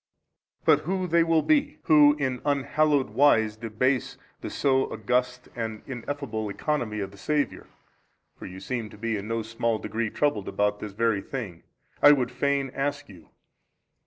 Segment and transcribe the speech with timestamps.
[0.65, 6.49] But who they will be who in unhallowed wise debase the so august and ineffable
[6.49, 7.67] Economy of the Saviour
[8.35, 11.61] (for you seem to be in no small degree troubled about this very thing)
[12.01, 13.29] I would fain ask you.